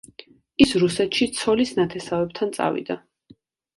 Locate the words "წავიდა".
2.59-2.99